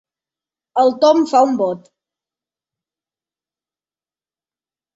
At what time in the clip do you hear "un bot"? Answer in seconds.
1.49-1.85